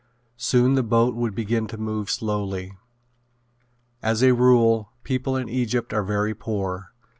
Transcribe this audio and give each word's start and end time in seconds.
Soon 0.37 0.73
the 0.73 0.81
boat 0.81 1.13
would 1.13 1.35
begin 1.35 1.67
to 1.67 1.77
move 1.77 2.09
slowly. 2.09 2.75
As 4.01 4.23
a 4.23 4.33
rule 4.33 4.93
people 5.03 5.37
in 5.37 5.47
Egypt 5.47 5.93
are 5.93 6.01
very 6.03 6.33
poor. 6.33 6.95